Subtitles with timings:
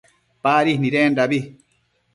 [0.43, 1.39] Nadi nidendabi